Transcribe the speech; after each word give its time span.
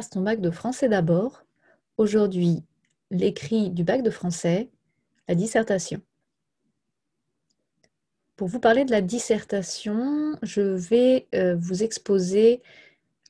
ton 0.00 0.22
bac 0.22 0.40
de 0.40 0.50
français 0.50 0.88
d'abord. 0.88 1.44
Aujourd'hui, 1.98 2.64
l'écrit 3.10 3.70
du 3.70 3.84
bac 3.84 4.02
de 4.02 4.10
français, 4.10 4.70
la 5.28 5.34
dissertation. 5.34 6.00
Pour 8.36 8.48
vous 8.48 8.58
parler 8.58 8.84
de 8.84 8.90
la 8.90 9.02
dissertation, 9.02 10.36
je 10.42 10.62
vais 10.62 11.28
euh, 11.34 11.56
vous 11.58 11.82
exposer 11.82 12.62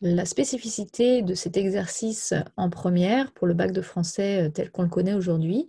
la 0.00 0.24
spécificité 0.24 1.22
de 1.22 1.34
cet 1.34 1.56
exercice 1.56 2.32
en 2.56 2.70
première 2.70 3.32
pour 3.32 3.48
le 3.48 3.54
bac 3.54 3.72
de 3.72 3.82
français 3.82 4.46
euh, 4.46 4.48
tel 4.48 4.70
qu'on 4.70 4.82
le 4.82 4.88
connaît 4.88 5.14
aujourd'hui 5.14 5.68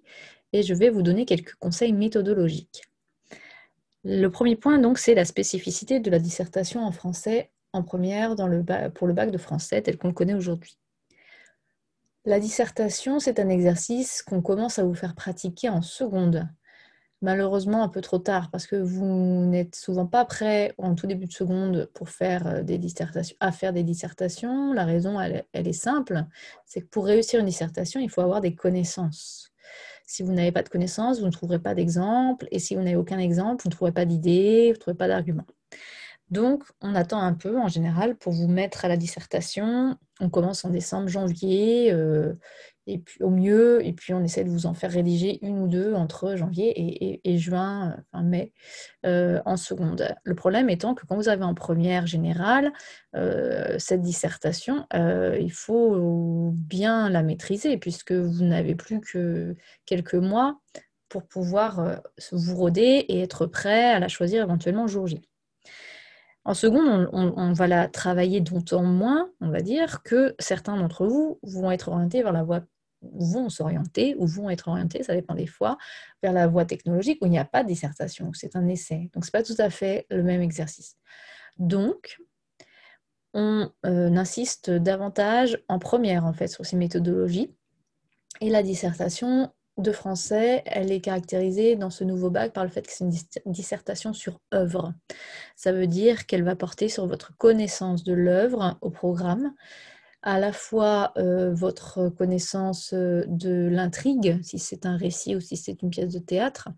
et 0.54 0.62
je 0.62 0.76
vais 0.76 0.90
vous 0.90 1.02
donner 1.02 1.26
quelques 1.26 1.56
conseils 1.56 1.94
méthodologiques. 1.94 2.84
Le 4.04 4.28
premier 4.28 4.56
point, 4.56 4.78
donc, 4.78 5.00
c'est 5.00 5.16
la 5.16 5.26
spécificité 5.26 6.00
de 6.00 6.12
la 6.12 6.20
dissertation 6.20 6.86
en 6.86 6.92
français 6.92 7.50
en 7.72 7.82
première 7.82 8.36
pour 8.94 9.08
le 9.08 9.14
bac 9.14 9.32
de 9.32 9.38
français 9.40 9.82
tel 9.82 9.98
qu'on 9.98 10.10
le 10.10 10.14
connaît 10.14 10.36
aujourd'hui. 10.36 10.78
La 12.26 12.40
dissertation, 12.40 13.20
c'est 13.20 13.38
un 13.38 13.50
exercice 13.50 14.22
qu'on 14.22 14.42
commence 14.42 14.80
à 14.80 14.86
vous 14.86 14.94
faire 14.94 15.14
pratiquer 15.14 15.68
en 15.68 15.82
seconde. 15.82 16.48
Malheureusement, 17.22 17.84
un 17.84 17.90
peu 17.90 18.00
trop 18.00 18.18
tard, 18.18 18.50
parce 18.50 18.66
que 18.66 18.78
vous 18.78 19.06
n'êtes 19.06 19.76
souvent 19.76 20.06
pas 20.08 20.24
prêt 20.24 20.74
en 20.78 20.96
tout 20.96 21.06
début 21.06 21.26
de 21.26 21.34
seconde 21.34 21.76
euh, 21.76 21.86
à 23.42 23.52
faire 23.52 23.74
des 23.74 23.84
dissertations. 23.84 24.72
La 24.72 24.86
raison, 24.86 25.20
elle, 25.20 25.44
elle 25.52 25.68
est 25.68 25.74
simple, 25.74 26.24
c'est 26.66 26.82
que 26.82 26.88
pour 26.88 27.06
réussir 27.06 27.42
une 27.42 27.46
dissertation, 27.46 28.00
il 28.00 28.10
faut 28.10 28.22
avoir 28.22 28.40
des 28.40 28.56
connaissances. 28.56 29.52
Si 30.06 30.24
vous 30.24 30.32
n'avez 30.32 30.54
pas 30.54 30.64
de 30.64 30.70
connaissances, 30.70 31.20
vous 31.20 31.26
ne 31.26 31.32
trouverez 31.32 31.60
pas 31.60 31.76
d'exemple, 31.76 32.48
et 32.52 32.60
si 32.60 32.76
vous 32.76 32.82
n'avez 32.82 32.96
aucun 32.96 33.20
exemple, 33.20 33.64
vous 33.64 33.70
ne 33.70 33.74
trouverez 33.76 33.94
pas 33.94 34.06
d'idée, 34.06 34.68
vous 34.68 34.76
ne 34.76 34.80
trouverez 34.80 34.98
pas 34.98 35.10
d'argument. 35.10 35.46
Donc, 36.34 36.64
on 36.82 36.96
attend 36.96 37.22
un 37.22 37.36
peu 37.36 37.60
en 37.60 37.68
général 37.68 38.16
pour 38.16 38.34
vous 38.34 38.48
mettre 38.48 38.86
à 38.86 38.88
la 38.88 38.98
dissertation. 38.98 40.00
On 40.20 40.32
commence 40.32 40.66
en 40.66 40.72
décembre, 40.72 41.08
janvier, 41.08 41.92
euh, 41.92 42.34
et 42.88 42.98
puis 42.98 43.22
au 43.22 43.30
mieux, 43.30 43.86
et 43.86 43.94
puis 43.94 44.16
on 44.16 44.24
essaie 44.24 44.44
de 44.44 44.50
vous 44.50 44.66
en 44.66 44.74
faire 44.74 44.90
rédiger 44.90 45.38
une 45.46 45.60
ou 45.60 45.68
deux 45.68 45.94
entre 45.94 46.36
janvier 46.36 47.22
et, 47.24 47.38
juin, 47.38 47.98
enfin 48.12 48.24
mai, 48.24 48.52
euh, 49.06 49.44
en 49.46 49.58
seconde. 49.58 50.08
Le 50.24 50.34
problème 50.34 50.72
étant 50.72 50.96
que 50.96 51.06
quand 51.06 51.16
vous 51.16 51.30
avez 51.30 51.44
en 51.44 51.54
première 51.54 52.08
générale 52.08 52.74
euh, 53.16 53.76
cette 53.78 54.02
dissertation, 54.02 54.88
il 54.92 55.52
faut 55.52 56.52
bien 56.56 57.10
la 57.10 57.22
maîtriser 57.22 57.78
puisque 57.78 58.12
vous 58.12 58.44
n'avez 58.44 58.74
plus 58.74 59.02
que 59.02 59.56
quelques 59.86 60.16
mois 60.16 60.60
pour 61.10 61.28
pouvoir 61.28 62.02
vous 62.32 62.56
roder 62.56 63.06
et 63.08 63.22
être 63.22 63.46
prêt 63.46 63.92
à 63.92 64.00
la 64.00 64.08
choisir 64.08 64.42
éventuellement 64.42 64.88
jour 64.88 65.06
J. 65.06 65.22
En 66.46 66.54
seconde, 66.54 67.10
on, 67.14 67.54
va 67.54 67.68
la 67.68 67.88
travailler 67.88 68.42
d'autant 68.42 68.84
moins, 68.84 69.30
on 69.40 69.50
va 69.50 69.62
dire, 69.62 70.04
que 70.04 70.36
certains 70.40 70.76
d'entre 70.76 71.08
vous 71.08 71.40
vont 71.42 71.72
être 71.72 71.88
orientés 71.88 72.22
vers 72.22 72.34
la 72.34 72.44
voie 72.44 72.62
vont 73.02 73.50
s'orienter 73.50 74.16
ou 74.18 74.26
vont 74.26 74.50
être 74.50 74.68
orientés, 74.68 75.04
ça 75.04 75.14
dépend 75.14 75.36
des 75.36 75.48
fois, 75.48 75.78
vers 76.22 76.34
la 76.34 76.48
voie 76.48 76.66
technologique 76.66 77.20
où 77.22 77.26
il 77.26 77.32
n'y 77.32 77.40
a 77.40 77.46
pas 77.46 77.64
de 77.64 77.68
dissertation, 77.68 78.32
c'est 78.34 78.56
un 78.56 78.68
essai. 78.68 79.10
Donc, 79.14 79.26
ce 79.26 79.30
n'est 79.30 79.40
pas 79.40 79.44
tout 79.44 79.56
à 79.58 79.70
fait 79.70 80.06
le 80.10 80.24
même 80.24 80.42
exercice. 80.42 80.98
Donc, 81.58 82.20
on 83.34 83.70
euh, 83.86 84.16
insiste 84.16 84.70
davantage 84.70 85.62
en 85.68 85.80
première, 85.80 86.26
en 86.26 86.34
fait, 86.34 86.48
sur 86.48 86.66
ces 86.66 86.76
méthodologies. 86.76 87.54
Et 88.42 88.50
la 88.50 88.64
dissertation 88.64 89.52
de 89.78 89.92
français, 89.92 90.62
elle 90.66 90.92
est 90.92 91.02
caractérisée 91.02 91.76
dans 91.76 91.90
ce 91.90 92.04
nouveau 92.04 92.30
bac 92.30 92.54
par 92.54 92.64
le 92.64 92.70
fait 92.70 92.86
que 92.86 92.94
c'est 92.94 93.04
une 93.46 93.52
dissertation 93.52 94.14
sur 94.14 94.40
œuvre. 94.54 94.94
Ça 95.56 95.72
veut 95.72 95.88
dire 95.88 96.26
qu'elle 96.26 96.44
va 96.44 96.56
porter 96.56 96.90
sur 96.90 97.08
votre 97.08 97.36
connaissance 97.38 98.04
de 98.04 98.14
l'œuvre 98.14 98.78
au 98.82 98.92
programme, 98.92 99.54
à 100.22 100.40
la 100.40 100.54
fois 100.54 101.12
euh, 101.18 101.54
votre 101.54 102.10
connaissance 102.10 102.94
euh, 102.94 103.24
de 103.28 103.68
l'intrigue, 103.70 104.40
si 104.44 104.60
c'est 104.60 104.86
un 104.86 104.96
récit 104.96 105.36
ou 105.36 105.42
si 105.42 105.58
c'est 105.58 105.82
une 105.82 105.90
pièce 105.90 106.14
de 106.14 106.20
théâtre, 106.20 106.70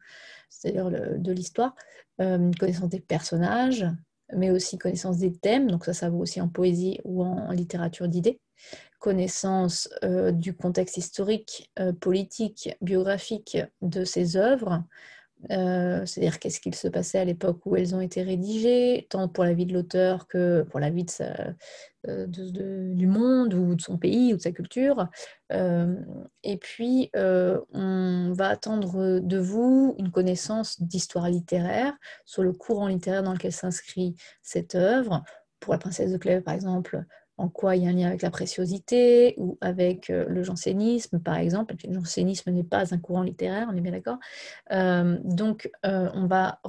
c'est-à-dire 0.49 0.89
de 0.89 1.31
l'histoire, 1.31 1.75
euh, 2.21 2.49
connaissance 2.59 2.89
des 2.89 3.01
personnages, 3.01 3.85
mais 4.33 4.51
aussi 4.51 4.77
connaissance 4.77 5.17
des 5.17 5.33
thèmes, 5.33 5.69
donc 5.69 5.85
ça, 5.85 5.93
ça 5.93 6.09
vaut 6.09 6.19
aussi 6.19 6.41
en 6.41 6.47
poésie 6.47 6.99
ou 7.03 7.23
en 7.23 7.51
littérature 7.51 8.07
d'idées, 8.07 8.39
connaissance 9.05 9.87
euh, 10.03 10.31
du 10.31 10.55
contexte 10.55 10.97
historique, 10.97 11.71
euh, 11.79 11.93
politique, 11.93 12.75
biographique 12.81 13.55
de 13.83 14.03
ces 14.03 14.35
œuvres, 14.35 14.83
euh, 15.51 16.03
c'est-à-dire 16.07 16.39
qu'est-ce 16.39 16.59
qu'il 16.59 16.73
se 16.73 16.87
passait 16.87 17.19
à 17.19 17.25
l'époque 17.25 17.59
où 17.67 17.75
elles 17.75 17.93
ont 17.93 18.01
été 18.01 18.23
rédigées, 18.23 19.05
tant 19.11 19.27
pour 19.27 19.43
la 19.43 19.53
vie 19.53 19.67
de 19.67 19.75
l'auteur 19.75 20.25
que 20.27 20.63
pour 20.63 20.79
la 20.79 20.89
vie 20.89 21.05
du 22.07 23.05
monde 23.05 23.53
ou 23.53 23.75
de 23.75 23.81
son 23.81 23.99
pays 23.99 24.33
ou 24.33 24.37
de 24.37 24.41
sa 24.41 24.51
culture. 24.51 25.07
et 25.51 26.57
puis, 26.57 27.11
on 27.13 28.31
va 28.33 28.47
attendre 28.47 29.19
de 29.19 29.37
vous 29.37 29.93
une 29.99 30.09
connaissance 30.09 30.81
d'histoire 30.81 31.29
littéraire 31.29 31.93
sur 32.25 32.41
le 32.41 32.53
courant 32.53 32.87
littéraire 32.87 33.21
dans 33.21 33.33
lequel 33.33 33.51
s'inscrit 33.51 34.15
cette 34.41 34.73
œuvre. 34.73 35.23
Pour 35.59 35.73
la 35.73 35.79
princesse 35.79 36.11
de 36.11 36.17
Clèves, 36.17 36.43
par 36.43 36.55
exemple, 36.55 37.05
en 37.37 37.49
quoi 37.49 37.75
il 37.75 37.83
y 37.83 37.87
a 37.87 37.89
un 37.89 37.93
lien 37.93 38.07
avec 38.07 38.21
la 38.21 38.29
préciosité 38.29 39.35
ou 39.37 39.57
avec 39.61 40.09
euh, 40.09 40.25
le 40.27 40.43
jansénisme, 40.43 41.19
par 41.19 41.37
exemple. 41.37 41.75
Le 41.85 41.93
jansénisme 41.93 42.51
n'est 42.51 42.63
pas 42.63 42.93
un 42.93 42.97
courant 42.97 43.23
littéraire, 43.23 43.67
on 43.71 43.75
est 43.75 43.81
bien 43.81 43.91
d'accord. 43.91 44.17
Euh, 44.71 45.17
donc, 45.23 45.69
euh, 45.85 46.09
on, 46.13 46.27
va 46.27 46.59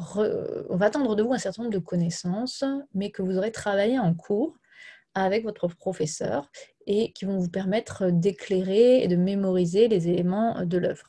attendre 0.81 1.15
de 1.15 1.23
vous 1.23 1.33
un 1.33 1.39
certain 1.39 1.63
nombre 1.63 1.75
de 1.75 1.79
connaissances, 1.79 2.65
mais 2.95 3.11
que 3.11 3.23
vous 3.23 3.37
aurez 3.39 3.53
travaillé 3.53 3.99
en 3.99 4.15
cours 4.15 4.57
avec 5.15 5.45
votre 5.45 5.69
professeur 5.69 6.51
et 6.87 7.13
qui 7.13 7.25
vont 7.25 7.39
vous 7.39 7.49
permettre 7.49 8.11
d'éclairer 8.11 9.03
et 9.03 9.09
de 9.09 9.17
mémoriser 9.17 9.89
les 9.89 10.09
éléments 10.09 10.65
de 10.65 10.79
l'œuvre. 10.79 11.07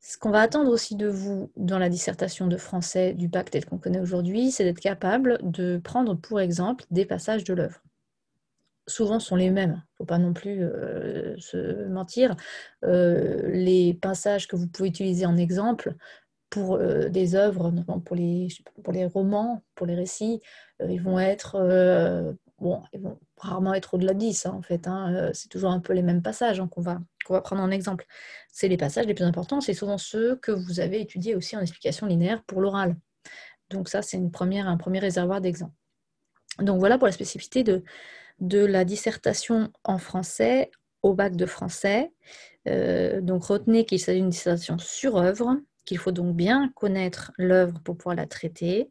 Ce 0.00 0.16
qu'on 0.18 0.30
va 0.30 0.40
attendre 0.40 0.70
aussi 0.70 0.96
de 0.96 1.06
vous 1.06 1.50
dans 1.56 1.78
la 1.78 1.88
dissertation 1.88 2.46
de 2.46 2.56
français 2.56 3.14
du 3.14 3.28
bac 3.28 3.50
tel 3.50 3.64
qu'on 3.64 3.78
connaît 3.78 4.00
aujourd'hui, 4.00 4.50
c'est 4.50 4.64
d'être 4.64 4.80
capable 4.80 5.38
de 5.42 5.78
prendre 5.82 6.14
pour 6.14 6.40
exemple 6.40 6.84
des 6.90 7.04
passages 7.04 7.44
de 7.44 7.54
l'œuvre 7.54 7.82
souvent 8.88 9.20
sont 9.20 9.36
les 9.36 9.50
mêmes. 9.50 9.70
Il 9.70 9.92
ne 9.92 9.96
faut 9.98 10.04
pas 10.04 10.18
non 10.18 10.32
plus 10.32 10.62
euh, 10.62 11.36
se 11.38 11.86
mentir. 11.88 12.34
Euh, 12.84 13.48
les 13.52 13.94
passages 13.94 14.48
que 14.48 14.56
vous 14.56 14.66
pouvez 14.66 14.88
utiliser 14.88 15.26
en 15.26 15.36
exemple 15.36 15.94
pour 16.50 16.76
euh, 16.76 17.08
des 17.08 17.34
œuvres, 17.34 17.70
notamment 17.70 18.00
pour 18.00 18.16
les, 18.16 18.48
pour 18.82 18.92
les 18.92 19.06
romans, 19.06 19.62
pour 19.74 19.86
les 19.86 19.94
récits, 19.94 20.40
ils 20.88 21.02
vont 21.02 21.18
être 21.18 21.58
bon, 22.58 22.82
ils 22.92 23.00
vont 23.00 23.18
rarement 23.36 23.74
être 23.74 23.94
au-delà 23.94 24.14
de 24.14 24.18
10 24.18 24.46
hein, 24.46 24.54
en 24.56 24.62
fait. 24.62 24.86
Hein. 24.86 25.30
c'est 25.34 25.48
toujours 25.48 25.70
un 25.70 25.80
peu 25.80 25.92
les 25.92 26.02
mêmes 26.02 26.22
passages 26.22 26.60
hein, 26.60 26.68
qu'on 26.68 26.80
va, 26.80 27.00
va 27.28 27.40
prendre 27.40 27.62
en 27.62 27.70
exemple. 27.70 28.06
C'est 28.52 28.68
les 28.68 28.76
passages 28.76 29.06
les 29.06 29.14
plus 29.14 29.24
importants, 29.24 29.60
c'est 29.60 29.74
souvent 29.74 29.98
ceux 29.98 30.36
que 30.36 30.52
vous 30.52 30.80
avez 30.80 31.00
étudiés 31.00 31.34
aussi 31.34 31.56
en 31.56 31.60
explication 31.60 32.06
linéaire 32.06 32.44
pour 32.44 32.60
l'oral. 32.60 32.96
Donc 33.70 33.88
ça, 33.88 34.02
c'est 34.02 34.16
un 34.16 34.28
premier 34.28 34.98
réservoir 35.00 35.40
d'exemples. 35.40 35.74
Donc 36.60 36.78
voilà 36.78 36.98
pour 36.98 37.06
la 37.06 37.12
spécificité 37.12 37.62
de, 37.62 37.84
de 38.40 38.64
la 38.64 38.84
dissertation 38.84 39.72
en 39.84 39.98
français 39.98 40.70
au 41.02 41.14
bac 41.14 41.36
de 41.36 41.46
français. 41.46 42.12
Euh, 42.68 43.20
donc 43.20 43.44
retenez 43.44 43.84
qu'il 43.84 44.00
s'agit 44.00 44.20
d'une 44.20 44.30
dissertation 44.30 44.78
sur 44.78 45.16
œuvre, 45.16 45.56
qu'il 45.84 45.98
faut 45.98 46.12
donc 46.12 46.36
bien 46.36 46.70
connaître 46.74 47.32
l'œuvre 47.38 47.80
pour 47.82 47.96
pouvoir 47.96 48.16
la 48.16 48.26
traiter, 48.26 48.90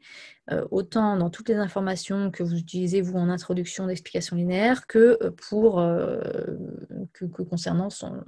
euh, 0.52 0.66
autant 0.72 1.16
dans 1.18 1.30
toutes 1.30 1.50
les 1.50 1.56
informations 1.56 2.32
que 2.32 2.44
vous 2.44 2.58
utilisez 2.58 3.02
vous 3.02 3.18
en 3.18 3.30
introduction 3.30 3.86
d'explication 3.86 4.36
linéaire 4.36 4.88
que 4.88 5.18
euh, 5.22 5.32
pour 5.50 5.76
que, 7.14 7.44
concernant 7.44 7.90
son, 7.90 8.24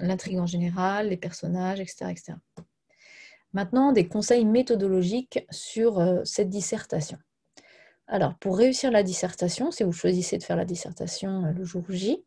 l'intrigue 0.00 0.38
en 0.38 0.46
général, 0.46 1.08
les 1.08 1.16
personnages, 1.16 1.80
etc., 1.80 2.06
etc. 2.10 2.32
Maintenant, 3.52 3.92
des 3.92 4.06
conseils 4.06 4.44
méthodologiques 4.44 5.46
sur 5.50 6.22
cette 6.24 6.50
dissertation. 6.50 7.18
Alors, 8.08 8.34
pour 8.36 8.56
réussir 8.56 8.90
la 8.90 9.02
dissertation, 9.02 9.70
si 9.70 9.82
vous 9.82 9.92
choisissez 9.92 10.38
de 10.38 10.44
faire 10.44 10.56
la 10.56 10.64
dissertation 10.64 11.46
euh, 11.46 11.52
le 11.52 11.64
jour 11.64 11.84
J, 11.88 12.24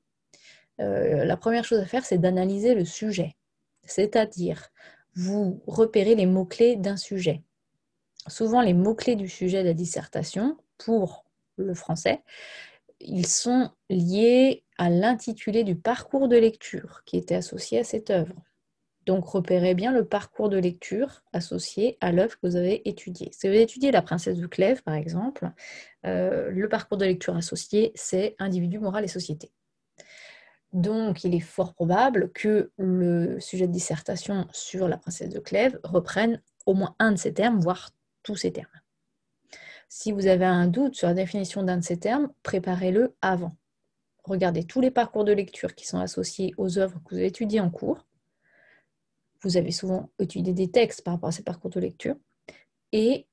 euh, 0.82 1.24
la 1.26 1.38
première 1.38 1.64
chose 1.64 1.80
à 1.80 1.86
faire, 1.86 2.06
c'est 2.06 2.18
d'analyser 2.18 2.76
le 2.76 2.86
sujet. 2.86 3.36
C'est-à-dire, 3.86 4.70
vous 5.16 5.62
repérez 5.68 6.16
les 6.16 6.26
mots-clés 6.26 6.76
d'un 6.76 6.98
sujet. 6.98 7.44
Souvent, 8.28 8.62
les 8.62 8.74
mots-clés 8.74 9.16
du 9.16 9.30
sujet 9.30 9.64
de 9.64 9.68
la 9.68 9.74
dissertation, 9.74 10.58
pour 10.78 11.26
le 11.56 11.74
français, 11.74 12.24
ils 13.00 13.28
sont 13.28 13.72
liés 13.90 14.64
à 14.78 14.90
l'intitulé 14.90 15.64
du 15.64 15.76
parcours 15.76 16.28
de 16.28 16.38
lecture 16.38 17.02
qui 17.06 17.18
était 17.18 17.36
associé 17.36 17.80
à 17.80 17.84
cette 17.84 18.10
œuvre. 18.10 18.36
Donc, 19.10 19.26
repérez 19.26 19.74
bien 19.74 19.92
le 19.92 20.06
parcours 20.06 20.50
de 20.50 20.58
lecture 20.60 21.24
associé 21.34 21.98
à 22.00 22.12
l'œuvre 22.12 22.36
que 22.36 22.46
vous 22.46 22.56
avez 22.56 22.88
étudiée. 22.88 23.32
Si 23.32 23.48
vous 23.48 23.56
avez 23.56 23.92
La 23.92 24.04
princesse 24.04 24.38
de 24.38 24.46
Clèves, 24.46 24.84
par 24.84 24.94
exemple, 24.94 25.50
euh, 26.06 26.52
le 26.52 26.70
parcours 26.70 27.00
de 27.00 27.06
lecture 27.06 27.36
associé, 27.36 27.92
c'est 27.96 28.36
individu, 28.38 28.78
moral 28.78 29.04
et 29.04 29.08
société. 29.08 29.52
Donc, 30.74 31.24
il 31.24 31.34
est 31.34 31.40
fort 31.40 31.74
probable 31.74 32.32
que 32.34 32.70
le 32.78 33.40
sujet 33.40 33.66
de 33.66 33.72
dissertation 33.72 34.48
sur 34.52 34.88
la 34.88 34.98
princesse 34.98 35.30
de 35.30 35.40
Clèves 35.40 35.80
reprenne 35.84 36.40
au 36.68 36.76
moins 36.76 36.96
un 37.00 37.14
de 37.14 37.18
ces 37.18 37.34
termes, 37.34 37.60
voire 37.60 37.90
tous 38.22 38.36
ces 38.36 38.52
termes. 38.52 38.68
Si 39.88 40.12
vous 40.12 40.28
avez 40.28 40.46
un 40.46 40.68
doute 40.68 40.94
sur 40.94 41.08
la 41.08 41.16
définition 41.16 41.64
d'un 41.64 41.78
de 41.78 41.84
ces 41.84 41.98
termes, 41.98 42.32
préparez-le 42.44 43.16
avant. 43.24 43.54
regardez 44.24 44.66
tous 44.66 44.82
les 44.82 44.92
parcours 44.92 45.24
de 45.24 45.32
lecture 45.32 45.74
qui 45.74 45.88
sont 45.88 45.98
associés 45.98 46.54
aux 46.58 46.78
œuvres 46.78 47.02
que 47.04 47.16
vous 47.16 47.16
avez 47.16 47.26
étudiées 47.26 47.60
en 47.60 47.72
cours. 47.72 48.06
Vous 49.42 49.58
avez 49.58 49.72
souvent 49.72 50.10
étudié 50.20 50.54
des 50.54 50.70
textes 50.70 51.02
par 51.04 51.14
rapport 51.14 51.30
à 51.30 51.32
ces 51.32 51.44
parcours 51.44 51.70
de 51.70 51.80
lecture 51.80 52.16
et 52.92 53.26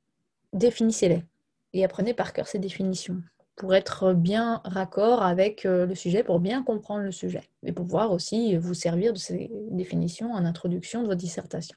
définissez-les 0.53 1.25
et 1.73 1.85
apprenez 1.85 2.15
par 2.15 2.33
cœur 2.33 2.47
ces 2.47 2.59
définitions 2.59 3.23
pour 3.57 3.75
être 3.75 4.13
bien 4.13 4.61
raccord 4.65 5.23
avec 5.23 5.65
euh, 5.65 5.87
le 5.87 5.95
sujet, 5.95 6.23
pour 6.23 6.41
bien 6.41 6.63
comprendre 6.63 7.03
le 7.03 7.13
sujet 7.13 7.43
et 7.65 7.73
pouvoir 7.73 8.13
aussi 8.13 8.57
vous 8.57 8.75
servir 8.75 9.13
de 9.13 9.19
ces 9.19 9.51
définitions 9.71 10.33
en 10.33 10.45
introduction 10.45 11.03
de 11.03 11.07
votre 11.07 11.21
dissertation. 11.21 11.77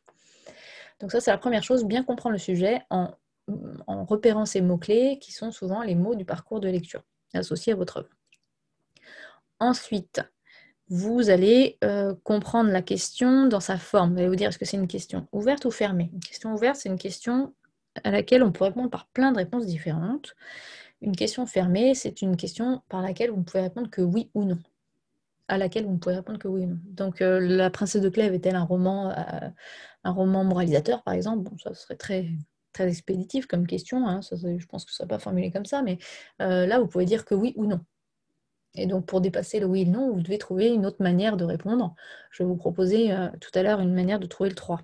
Donc 1.00 1.12
ça, 1.12 1.22
c'est 1.22 1.32
la 1.32 1.38
première 1.38 1.64
chose, 1.64 1.86
bien 1.86 2.04
comprendre 2.04 2.34
le 2.34 2.40
sujet 2.40 2.82
en, 2.90 3.12
en 3.88 4.04
repérant 4.04 4.46
ces 4.46 4.62
mots-clés 4.62 5.20
qui 5.20 5.32
sont 5.32 5.52
souvent 5.52 5.82
les 5.82 5.96
mots 5.96 6.16
du 6.16 6.26
parcours 6.26 6.60
de 6.60 6.68
lecture 6.68 7.04
associés 7.34 7.74
à 7.74 7.76
votre 7.78 7.98
œuvre. 7.98 8.10
Ensuite, 9.60 10.22
vous 10.90 11.30
allez 11.30 11.78
euh, 11.84 12.16
comprendre 12.24 12.72
la 12.72 12.82
question 12.82 13.46
dans 13.46 13.60
sa 13.60 13.78
forme. 13.78 14.14
Vous 14.14 14.20
allez 14.20 14.28
vous 14.28 14.36
dire, 14.36 14.50
est-ce 14.50 14.58
que 14.58 14.66
c'est 14.66 14.78
une 14.78 14.88
question 14.88 15.28
ouverte 15.32 15.66
ou 15.66 15.72
fermée? 15.72 16.10
Une 16.14 16.20
question 16.20 16.54
ouverte, 16.54 16.78
c'est 16.78 16.90
une 16.90 16.98
question 16.98 17.54
à 18.04 18.12
laquelle 18.12 18.44
on 18.44 18.52
peut 18.52 18.64
répondre 18.64 18.90
par 18.90 19.08
plein 19.08 19.32
de 19.32 19.38
réponses 19.38 19.68
différentes. 19.68 20.36
Une 21.02 21.16
question 21.16 21.46
fermée, 21.46 21.94
c'est 21.94 22.22
une 22.22 22.36
question 22.36 22.82
par 22.90 23.02
laquelle 23.02 23.30
vous 23.30 23.44
pouvez 23.44 23.62
répondre 23.62 23.90
que 23.90 24.02
oui 24.02 24.32
ou 24.34 24.46
non. 24.46 24.58
À 25.48 25.58
laquelle 25.58 25.86
vous 25.86 25.98
pouvez 25.98 26.16
répondre 26.16 26.40
que 26.40 26.48
oui 26.48 26.64
ou 26.64 26.68
non. 26.68 26.80
Donc, 26.86 27.22
euh, 27.22 27.40
La 27.40 27.70
Princesse 27.70 28.02
de 28.02 28.10
Clèves 28.10 28.34
est-elle 28.34 28.56
un 28.56 28.64
roman, 28.64 29.12
euh, 29.12 29.50
un 30.04 30.12
roman 30.12 30.44
moralisateur, 30.44 31.04
par 31.04 31.14
exemple? 31.14 31.44
Bon, 31.44 31.58
ça 31.60 31.74
serait 31.76 31.98
très, 31.98 32.30
très 32.74 32.88
expéditif 32.88 33.46
comme 33.46 33.68
question. 33.68 34.08
Hein. 34.08 34.22
je 34.22 34.66
pense 34.66 34.86
que 34.86 34.92
ce 34.92 34.96
ne 34.96 35.08
sera 35.08 35.08
pas 35.08 35.20
formulé 35.20 35.52
comme 35.52 35.66
ça, 35.66 35.84
mais 35.84 36.00
là, 36.40 36.80
vous 36.80 36.88
pouvez 36.88 37.06
dire 37.06 37.26
que 37.26 37.36
oui 37.36 37.54
ou 37.56 37.68
non. 37.68 37.80
Et 38.76 38.86
donc, 38.86 39.06
pour 39.06 39.22
dépasser 39.22 39.60
le 39.60 39.66
oui 39.66 39.82
et 39.82 39.86
le 39.86 39.92
non, 39.92 40.14
vous 40.14 40.22
devez 40.22 40.38
trouver 40.38 40.68
une 40.68 40.86
autre 40.86 41.02
manière 41.02 41.38
de 41.38 41.46
répondre. 41.46 41.96
Je 42.32 42.44
vais 42.44 42.48
vous 42.48 42.56
proposer 42.56 43.12
euh, 43.12 43.28
tout 43.42 43.52
à 43.56 43.64
l'heure 43.64 43.80
une 43.80 43.94
manière 43.94 44.20
de 44.20 44.28
trouver 44.28 44.50
le 44.50 44.56
3. 44.56 44.82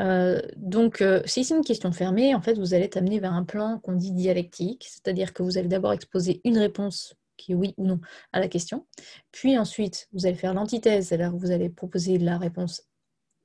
Euh, 0.00 0.40
donc, 0.56 1.02
euh, 1.02 1.20
si 1.26 1.44
c'est 1.44 1.54
une 1.54 1.64
question 1.64 1.92
fermée, 1.92 2.34
en 2.34 2.40
fait, 2.40 2.54
vous 2.54 2.74
allez 2.74 2.84
être 2.84 2.96
amené 2.96 3.20
vers 3.20 3.34
un 3.34 3.44
plan 3.44 3.78
qu'on 3.78 3.92
dit 3.92 4.12
dialectique, 4.12 4.86
c'est-à-dire 4.88 5.34
que 5.34 5.42
vous 5.42 5.58
allez 5.58 5.68
d'abord 5.68 5.92
exposer 5.92 6.40
une 6.44 6.58
réponse 6.58 7.14
qui 7.36 7.52
est 7.52 7.54
oui 7.54 7.74
ou 7.76 7.86
non 7.86 8.00
à 8.32 8.40
la 8.40 8.48
question, 8.48 8.86
puis 9.32 9.58
ensuite, 9.58 10.08
vous 10.12 10.26
allez 10.26 10.36
faire 10.36 10.54
l'antithèse, 10.54 11.08
c'est-à-dire 11.08 11.32
que 11.32 11.36
vous 11.36 11.50
allez 11.50 11.68
proposer 11.68 12.18
la 12.18 12.38
réponse 12.38 12.84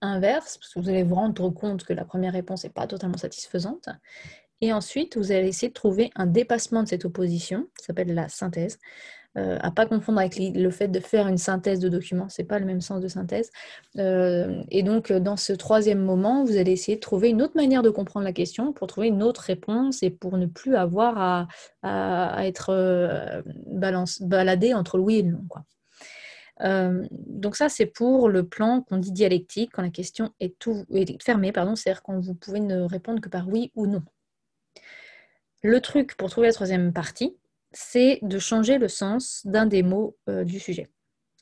inverse, 0.01 0.57
parce 0.59 0.73
que 0.73 0.79
vous 0.79 0.89
allez 0.89 1.03
vous 1.03 1.15
rendre 1.15 1.49
compte 1.49 1.83
que 1.83 1.93
la 1.93 2.05
première 2.05 2.33
réponse 2.33 2.63
n'est 2.63 2.69
pas 2.69 2.85
totalement 2.85 3.17
satisfaisante, 3.17 3.89
et 4.61 4.73
ensuite, 4.73 5.17
vous 5.17 5.31
allez 5.31 5.47
essayer 5.47 5.69
de 5.69 5.73
trouver 5.73 6.09
un 6.15 6.25
dépassement 6.25 6.83
de 6.83 6.87
cette 6.87 7.05
opposition, 7.05 7.67
ça 7.79 7.87
s'appelle 7.87 8.13
la 8.13 8.27
synthèse, 8.27 8.79
euh, 9.37 9.57
à 9.61 9.71
pas 9.71 9.85
confondre 9.85 10.19
avec 10.19 10.37
le 10.39 10.69
fait 10.71 10.87
de 10.87 10.99
faire 10.99 11.27
une 11.27 11.37
synthèse 11.37 11.79
de 11.79 11.89
documents, 11.89 12.27
c'est 12.29 12.43
pas 12.43 12.57
le 12.57 12.65
même 12.65 12.81
sens 12.81 13.01
de 13.01 13.07
synthèse. 13.07 13.51
Euh, 13.97 14.63
et 14.71 14.81
donc, 14.81 15.11
dans 15.11 15.37
ce 15.37 15.53
troisième 15.53 15.99
moment, 15.99 16.43
vous 16.43 16.57
allez 16.57 16.71
essayer 16.71 16.95
de 16.95 17.01
trouver 17.01 17.29
une 17.29 17.41
autre 17.41 17.55
manière 17.55 17.83
de 17.83 17.89
comprendre 17.89 18.23
la 18.23 18.33
question 18.33 18.73
pour 18.73 18.87
trouver 18.87 19.07
une 19.07 19.21
autre 19.21 19.41
réponse 19.41 20.01
et 20.01 20.09
pour 20.09 20.37
ne 20.37 20.47
plus 20.47 20.75
avoir 20.75 21.47
à, 21.83 22.45
être 22.45 22.69
euh, 22.71 23.41
baladé 24.21 24.73
entre 24.73 24.97
le 24.97 25.03
oui 25.03 25.17
et 25.17 25.21
le 25.21 25.31
non. 25.31 25.43
Donc 27.11 27.55
ça, 27.55 27.69
c'est 27.69 27.85
pour 27.85 28.29
le 28.29 28.43
plan 28.43 28.81
qu'on 28.81 28.97
dit 28.97 29.11
dialectique, 29.11 29.71
quand 29.73 29.83
la 29.83 29.89
question 29.89 30.31
est, 30.39 30.55
est 30.91 31.21
fermée, 31.21 31.51
pardon, 31.51 31.75
c'est-à-dire 31.75 32.01
quand 32.01 32.19
vous 32.19 32.33
pouvez 32.33 32.59
ne 32.59 32.81
répondre 32.81 33.21
que 33.21 33.29
par 33.29 33.47
oui 33.47 33.71
ou 33.75 33.85
non. 33.85 34.01
Le 35.61 35.79
truc 35.81 36.15
pour 36.17 36.29
trouver 36.29 36.47
la 36.47 36.53
troisième 36.53 36.93
partie, 36.93 37.35
c'est 37.71 38.19
de 38.21 38.39
changer 38.39 38.77
le 38.77 38.87
sens 38.87 39.41
d'un 39.45 39.65
des 39.65 39.83
mots 39.83 40.17
euh, 40.29 40.43
du 40.43 40.59
sujet. 40.59 40.87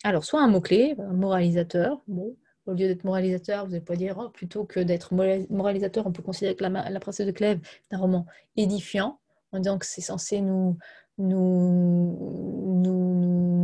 Alors, 0.04 0.24
soit 0.24 0.42
un 0.42 0.48
mot-clé, 0.48 0.96
un 1.00 1.14
moralisateur. 1.14 2.04
Au 2.08 2.72
lieu 2.72 2.88
d'être 2.88 3.04
moralisateur, 3.04 3.66
vous 3.66 3.72
n'allez 3.72 3.84
pas 3.84 3.96
dire, 3.96 4.18
oh, 4.20 4.30
plutôt 4.30 4.66
que 4.66 4.80
d'être 4.80 5.14
moralisateur, 5.50 6.08
on 6.08 6.12
peut 6.12 6.24
considérer 6.24 6.56
que 6.56 6.64
la, 6.64 7.00
princesse 7.00 7.28
de 7.28 7.32
Clèves 7.32 7.60
est 7.90 7.96
un 7.96 8.00
roman 8.00 8.26
édifiant, 8.56 9.20
en 9.52 9.60
disant 9.60 9.78
que 9.78 9.86
c'est 9.86 10.02
censé 10.02 10.42
nous, 10.42 10.78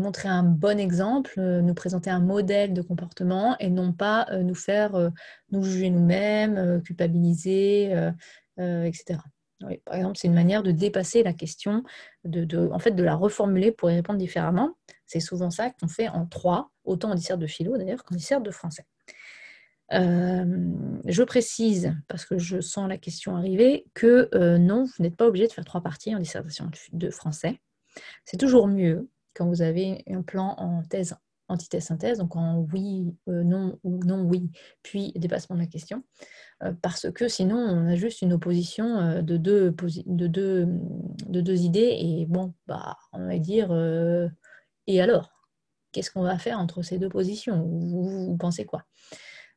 montrer 0.03 0.29
un 0.29 0.43
bon 0.43 0.79
exemple, 0.79 1.33
euh, 1.39 1.61
nous 1.61 1.73
présenter 1.73 2.09
un 2.09 2.19
modèle 2.19 2.73
de 2.73 2.81
comportement 2.81 3.57
et 3.59 3.69
non 3.69 3.91
pas 3.91 4.27
euh, 4.31 4.43
nous 4.43 4.55
faire 4.55 5.11
nous 5.51 5.63
juger 5.63 5.89
nous-mêmes, 5.89 6.81
culpabiliser, 6.83 7.93
etc 8.57 9.19
par 9.85 9.95
exemple, 9.95 10.17
c'est 10.17 10.27
une 10.27 10.33
manière 10.33 10.63
de 10.63 10.71
dépasser 10.71 11.23
la 11.23 11.33
question, 11.33 11.83
de, 12.23 12.69
en 12.71 12.79
fait, 12.79 12.91
de 12.91 13.03
la 13.03 13.15
reformuler 13.15 13.71
pour 13.71 13.89
y 13.91 13.95
répondre 13.95 14.19
différemment. 14.19 14.71
C'est 15.05 15.19
souvent 15.19 15.49
ça 15.49 15.71
qu'on 15.71 15.87
fait 15.87 16.09
en 16.09 16.25
trois, 16.25 16.71
autant 16.83 17.11
en 17.11 17.15
dissert 17.15 17.37
de 17.37 17.47
philo 17.47 17.77
d'ailleurs 17.77 18.03
qu'en 18.03 18.15
dissert 18.15 18.41
de 18.41 18.51
français. 18.51 18.85
Euh, 19.93 20.45
je 21.05 21.23
précise, 21.23 21.93
parce 22.07 22.25
que 22.25 22.37
je 22.37 22.61
sens 22.61 22.87
la 22.87 22.97
question 22.97 23.35
arriver, 23.35 23.85
que 23.93 24.29
euh, 24.33 24.57
non, 24.57 24.85
vous 24.85 25.03
n'êtes 25.03 25.17
pas 25.17 25.27
obligé 25.27 25.47
de 25.47 25.51
faire 25.51 25.65
trois 25.65 25.81
parties 25.81 26.15
en 26.15 26.19
dissertation 26.19 26.69
de 26.93 27.09
français. 27.09 27.59
C'est 28.23 28.37
toujours 28.37 28.67
mieux 28.67 29.09
quand 29.33 29.47
vous 29.47 29.61
avez 29.61 30.03
un 30.07 30.21
plan 30.21 30.55
en 30.57 30.83
thèse 30.83 31.15
antithèse-synthèse, 31.51 32.17
donc 32.17 32.35
en 32.35 32.65
oui, 32.71 33.13
euh, 33.27 33.43
non 33.43 33.77
ou 33.83 34.03
non, 34.05 34.23
oui, 34.23 34.49
puis 34.83 35.11
dépassement 35.15 35.55
de 35.55 35.61
la 35.61 35.67
question, 35.67 36.03
parce 36.81 37.11
que 37.11 37.27
sinon 37.27 37.57
on 37.57 37.87
a 37.87 37.95
juste 37.95 38.21
une 38.21 38.33
opposition 38.33 38.99
euh, 38.99 39.21
de 39.21 39.37
deux, 39.37 39.75
de 40.05 40.27
deux, 40.27 40.67
de 41.27 41.41
deux 41.41 41.61
idées, 41.61 41.97
et 41.99 42.25
bon, 42.27 42.53
bah, 42.67 42.97
on 43.13 43.27
va 43.27 43.37
dire, 43.37 43.71
et 44.87 45.01
alors? 45.01 45.31
Qu'est-ce 45.91 46.09
qu'on 46.09 46.21
va 46.21 46.37
faire 46.37 46.57
entre 46.57 46.83
ces 46.83 46.97
deux 46.97 47.09
positions? 47.09 47.63
Vous, 47.63 48.37
pensez 48.37 48.65
quoi? 48.65 48.85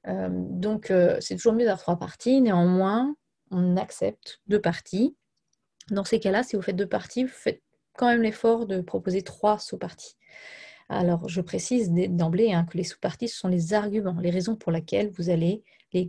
Donc 0.04 0.92
c'est 1.20 1.36
toujours 1.36 1.52
mieux 1.52 1.64
d'avoir 1.64 1.80
trois 1.80 1.96
parties, 1.96 2.40
néanmoins, 2.40 3.14
on 3.52 3.76
accepte 3.76 4.40
deux 4.48 4.60
parties. 4.60 5.16
Dans 5.90 6.02
ces 6.02 6.18
cas-là, 6.18 6.42
si 6.42 6.56
vous 6.56 6.62
faites 6.62 6.74
deux 6.74 6.88
parties, 6.88 7.22
vous 7.22 7.30
faites 7.30 7.62
quand 7.96 8.08
même 8.08 8.22
l'effort 8.22 8.66
de 8.66 8.80
proposer 8.80 9.22
trois 9.22 9.58
sous-parties. 9.58 10.16
Alors, 10.88 11.28
je 11.28 11.40
précise 11.40 11.90
d'emblée 11.90 12.52
hein, 12.52 12.66
que 12.70 12.76
les 12.76 12.84
sous-parties, 12.84 13.28
ce 13.28 13.38
sont 13.38 13.48
les 13.48 13.72
arguments, 13.72 14.16
les 14.20 14.30
raisons 14.30 14.56
pour, 14.56 14.72
vous 15.16 15.30
allez, 15.30 15.62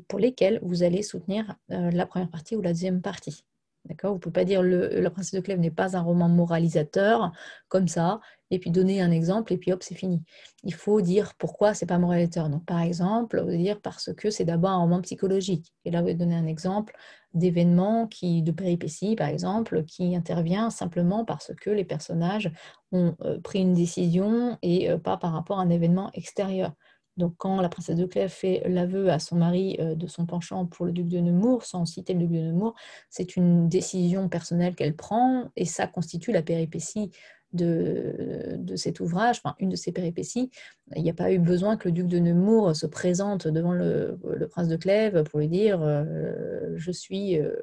pour 0.08 0.20
lesquelles 0.20 0.60
vous 0.64 0.84
allez 0.84 1.02
soutenir 1.02 1.56
euh, 1.72 1.92
la 1.92 2.06
première 2.06 2.30
partie 2.30 2.56
ou 2.56 2.62
la 2.62 2.74
deuxième 2.74 3.02
partie. 3.02 3.46
D'accord? 3.86 4.12
Vous 4.12 4.18
ne 4.18 4.20
pouvez 4.22 4.34
pas 4.34 4.46
dire 4.46 4.64
le, 4.64 5.00
La 5.00 5.12
princesse 5.12 5.34
de 5.34 5.40
Clèves 5.40 5.60
n'est 5.60 5.70
pas 5.72 5.96
un 5.96 6.02
roman 6.02 6.28
moralisateur, 6.28 7.32
comme 7.68 7.88
ça, 7.88 8.20
et 8.50 8.58
puis 8.58 8.72
donner 8.72 9.02
un 9.02 9.12
exemple, 9.12 9.54
et 9.54 9.58
puis 9.58 9.72
hop, 9.72 9.84
c'est 9.84 9.96
fini. 9.96 10.24
Il 10.64 10.74
faut 10.74 11.02
dire 11.02 11.34
pourquoi 11.38 11.74
c'est 11.74 11.86
pas 11.86 12.00
moralisateur. 12.00 12.50
Donc, 12.50 12.66
par 12.66 12.82
exemple, 12.82 13.42
vous 13.42 13.56
dire 13.56 13.82
parce 13.82 14.12
que 14.14 14.32
c'est 14.32 14.46
d'abord 14.46 14.72
un 14.72 14.78
roman 14.78 15.02
psychologique. 15.02 15.72
Et 15.86 15.92
là, 15.92 16.02
vous 16.02 16.14
donner 16.14 16.36
un 16.36 16.48
exemple 16.48 16.96
d'événements 17.34 18.08
qui, 18.08 18.42
de 18.42 18.52
péripéties, 18.52 19.16
par 19.16 19.28
exemple, 19.28 19.84
qui 19.84 20.16
intervient 20.16 20.70
simplement 20.72 21.26
parce 21.26 21.52
que 21.62 21.70
les 21.70 21.86
personnages 21.86 22.52
ont 22.92 23.16
euh, 23.22 23.40
pris 23.40 23.60
une 23.60 23.74
décision 23.74 24.58
et 24.64 24.90
euh, 24.90 24.98
pas 24.98 25.18
par 25.18 25.34
rapport 25.34 25.60
à 25.60 25.64
un 25.64 25.70
événement 25.70 26.10
extérieur. 26.14 26.74
Donc, 27.18 27.36
quand 27.38 27.62
la 27.62 27.70
princesse 27.70 27.96
de 27.96 28.06
Clèves 28.06 28.30
fait 28.30 28.64
l'aveu 28.68 29.10
à 29.10 29.20
son 29.20 29.38
mari 29.38 29.78
euh, 29.80 29.96
de 29.96 30.08
son 30.08 30.26
penchant 30.26 30.66
pour 30.66 30.86
le 30.86 30.92
duc 30.92 31.08
de 31.08 31.20
Nemours, 31.20 31.64
sans 31.64 31.86
citer 31.86 32.14
le 32.14 32.20
duc 32.20 32.32
de 32.32 32.42
Nemours, 32.42 32.76
c'est 33.10 33.36
une 33.36 33.70
décision 33.70 34.28
personnelle 34.28 34.76
qu'elle 34.76 34.96
prend 34.96 35.50
et 35.56 35.66
ça 35.66 35.88
constitue 35.88 36.32
la 36.32 36.42
péripétie 36.42 37.12
de, 37.56 38.76
cet 38.76 39.00
ouvrage, 39.00 39.40
enfin 39.44 39.56
une 39.60 39.70
de 39.70 39.76
ses 39.76 39.92
péripéties. 39.92 40.52
Il 40.96 41.04
n'y 41.04 41.10
a 41.10 41.14
pas 41.14 41.32
eu 41.32 41.40
besoin 41.40 41.78
que 41.78 41.88
le 41.88 41.94
duc 41.94 42.08
de 42.08 42.20
Nemours 42.20 42.76
se 42.76 42.86
présente 42.86 43.48
devant 43.48 43.74
le, 43.74 44.20
prince 44.50 44.68
de 44.68 44.76
Clèves 44.76 45.24
pour 45.24 45.40
lui 45.40 45.48
dire 45.48 45.82
euh, 45.82 46.74
je, 46.76 46.92
suis, 46.92 47.40
euh, 47.40 47.56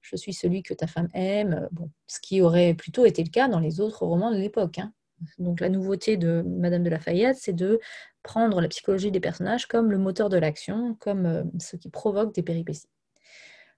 je 0.00 0.16
suis 0.16 0.32
celui 0.32 0.62
que 0.62 0.74
ta 0.74 0.86
femme 0.86 1.08
aime. 1.14 1.68
Ce 2.06 2.20
qui 2.20 2.40
aurait 2.40 2.74
plutôt 2.74 3.04
été 3.04 3.22
le 3.22 3.30
cas 3.30 3.48
dans 3.48 3.60
les 3.60 3.80
autres 3.80 4.04
romans 4.06 4.30
de 4.30 4.38
l'époque. 4.38 4.78
Hein. 4.78 4.92
Donc 5.38 5.60
la 5.60 5.68
nouveauté 5.68 6.16
de 6.16 6.42
Madame 6.46 6.82
de 6.82 6.90
Lafayette, 6.90 7.36
c'est 7.38 7.52
de 7.52 7.80
prendre 8.22 8.60
la 8.60 8.68
psychologie 8.68 9.10
des 9.10 9.20
personnages 9.20 9.66
comme 9.66 9.90
le 9.90 9.98
moteur 9.98 10.28
de 10.28 10.36
l'action, 10.36 10.96
comme 11.00 11.26
euh, 11.26 11.42
ce 11.58 11.76
qui 11.76 11.88
provoque 11.88 12.34
des 12.34 12.42
péripéties. 12.42 12.88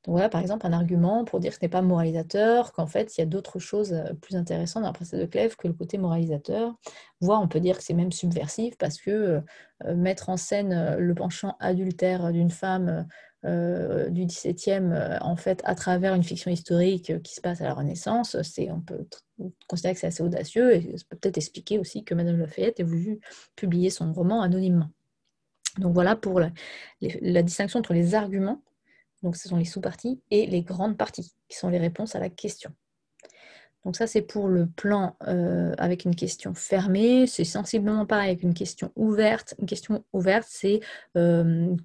Donc 0.04 0.12
voilà, 0.16 0.28
par 0.28 0.42
exemple, 0.42 0.66
un 0.66 0.72
argument 0.74 1.24
pour 1.24 1.40
dire 1.40 1.52
que 1.52 1.56
ce 1.56 1.64
n'est 1.64 1.70
pas 1.70 1.80
moralisateur, 1.80 2.72
qu'en 2.72 2.86
fait, 2.86 3.16
il 3.16 3.20
y 3.20 3.22
a 3.22 3.26
d'autres 3.26 3.58
choses 3.58 3.94
euh, 3.94 4.12
plus 4.20 4.36
intéressantes 4.36 4.82
dans 4.82 4.88
la 4.88 4.92
princesse 4.92 5.18
de 5.18 5.24
Clèves 5.24 5.56
que 5.56 5.66
le 5.66 5.72
côté 5.72 5.96
moralisateur. 5.96 6.74
Voire, 7.20 7.40
on 7.40 7.48
peut 7.48 7.60
dire 7.60 7.78
que 7.78 7.84
c'est 7.84 7.94
même 7.94 8.12
subversif 8.12 8.76
parce 8.76 9.00
que 9.00 9.42
euh, 9.86 9.94
mettre 9.96 10.28
en 10.28 10.36
scène 10.36 10.96
le 10.98 11.14
penchant 11.14 11.56
adultère 11.58 12.32
d'une 12.32 12.50
femme 12.50 13.06
du 13.44 14.24
XVIIe, 14.26 15.18
en 15.20 15.36
fait, 15.36 15.60
à 15.64 15.74
travers 15.74 16.14
une 16.14 16.22
fiction 16.22 16.50
historique 16.50 17.22
qui 17.22 17.34
se 17.34 17.40
passe 17.40 17.60
à 17.60 17.64
la 17.64 17.74
Renaissance, 17.74 18.36
on 18.58 18.80
peut 18.80 19.06
considérer 19.66 19.94
que 19.94 20.00
c'est 20.00 20.06
assez 20.06 20.22
audacieux 20.22 20.74
et 20.74 20.96
ça 20.96 21.04
peut 21.08 21.16
peut-être 21.16 21.36
expliquer 21.36 21.78
aussi 21.78 22.04
que 22.04 22.14
Madame 22.14 22.38
Lafayette 22.38 22.80
ait 22.80 22.84
voulu 22.84 23.20
publier 23.56 23.90
son 23.90 24.12
roman 24.12 24.42
anonymement. 24.42 24.90
Donc 25.78 25.92
voilà 25.92 26.16
pour 26.16 26.40
la, 26.40 27.42
distinction 27.42 27.80
entre 27.80 27.94
les 27.94 28.14
arguments, 28.14 28.62
donc 29.22 29.36
ce 29.36 29.48
sont 29.48 29.56
les 29.56 29.64
sous-parties, 29.64 30.20
et 30.30 30.46
les 30.46 30.62
grandes 30.62 30.96
parties, 30.96 31.34
qui 31.48 31.56
sont 31.56 31.68
les 31.68 31.78
réponses 31.78 32.14
à 32.14 32.20
la 32.20 32.30
question. 32.30 32.72
Donc 33.84 33.96
ça, 33.96 34.06
c'est 34.06 34.22
pour 34.22 34.48
le 34.48 34.66
plan 34.66 35.16
euh, 35.28 35.74
avec 35.76 36.04
une 36.06 36.16
question 36.16 36.54
fermée. 36.54 37.26
C'est 37.26 37.44
sensiblement 37.44 38.06
pareil 38.06 38.30
avec 38.30 38.42
une 38.42 38.54
question 38.54 38.90
ouverte. 38.96 39.54
Une 39.58 39.66
question 39.66 40.04
ouverte, 40.14 40.46
c'est 40.48 40.80
euh, 41.16 41.76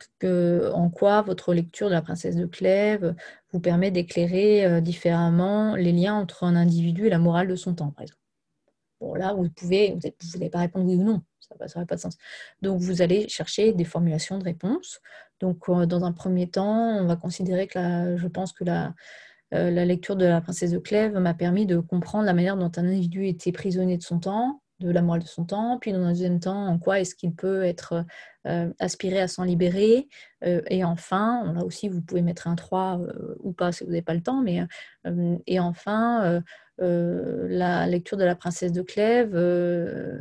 en 0.73 0.89
quoi 0.89 1.21
votre 1.21 1.53
lecture 1.53 1.89
de 1.89 1.93
la 1.93 2.01
princesse 2.01 2.37
de 2.37 2.45
Clèves 2.45 3.15
vous 3.51 3.59
permet 3.59 3.91
d'éclairer 3.91 4.65
euh, 4.65 4.79
différemment 4.79 5.75
les 5.75 5.91
liens 5.91 6.15
entre 6.15 6.43
un 6.43 6.55
individu 6.55 7.07
et 7.07 7.09
la 7.09 7.19
morale 7.19 7.49
de 7.49 7.55
son 7.55 7.73
temps, 7.75 7.91
par 7.91 8.03
exemple. 8.03 8.19
Bon, 9.01 9.13
là, 9.15 9.33
vous 9.33 9.49
pouvez, 9.49 9.97
vous 10.01 10.37
n'allez 10.37 10.49
pas 10.49 10.59
répondre 10.59 10.85
oui 10.85 10.95
ou 10.95 11.03
non, 11.03 11.21
ça 11.39 11.55
n'aurait 11.57 11.85
pas 11.85 11.95
de 11.95 12.01
sens. 12.01 12.17
Donc, 12.61 12.79
vous 12.79 13.01
allez 13.01 13.27
chercher 13.27 13.73
des 13.73 13.85
formulations 13.85 14.37
de 14.37 14.43
réponse. 14.43 15.01
Donc, 15.39 15.69
dans 15.69 16.03
un 16.03 16.11
premier 16.11 16.49
temps, 16.49 16.97
on 16.97 17.05
va 17.05 17.15
considérer 17.15 17.67
que 17.67 18.17
je 18.17 18.27
pense 18.27 18.51
que 18.51 18.65
la, 18.65 18.93
euh, 19.53 19.71
la 19.71 19.85
lecture 19.85 20.15
de 20.15 20.25
la 20.25 20.41
princesse 20.41 20.71
de 20.71 20.77
Clèves 20.77 21.17
m'a 21.17 21.33
permis 21.33 21.65
de 21.65 21.79
comprendre 21.79 22.25
la 22.25 22.33
manière 22.33 22.57
dont 22.57 22.71
un 22.75 22.85
individu 22.85 23.27
était 23.27 23.51
prisonnier 23.51 23.97
de 23.97 24.03
son 24.03 24.19
temps, 24.19 24.61
de 24.79 24.91
la 24.91 25.01
morale 25.01 25.23
de 25.23 25.27
son 25.27 25.43
temps, 25.43 25.77
puis 25.79 25.91
dans 25.91 26.03
un 26.03 26.09
deuxième 26.09 26.39
temps, 26.39 26.67
en 26.67 26.77
quoi 26.77 26.99
est-ce 26.99 27.15
qu'il 27.15 27.33
peut 27.33 27.63
être 27.63 28.05
euh, 28.47 28.71
aspiré 28.79 29.19
à 29.19 29.27
s'en 29.27 29.43
libérer. 29.43 30.07
Euh, 30.45 30.61
et 30.69 30.83
enfin, 30.83 31.51
là 31.53 31.65
aussi, 31.65 31.89
vous 31.89 32.01
pouvez 32.01 32.21
mettre 32.21 32.47
un 32.47 32.55
3 32.55 33.01
ou 33.39 33.51
pas 33.51 33.71
si 33.71 33.83
vous 33.83 33.89
n'avez 33.89 34.01
pas 34.01 34.13
le 34.13 34.21
temps, 34.21 34.41
mais 34.41 34.65
et 35.47 35.59
enfin, 35.59 36.41
la 36.77 37.87
lecture 37.87 38.15
de 38.15 38.23
la 38.23 38.35
princesse 38.35 38.71
de 38.71 38.81
Clèves 38.81 39.35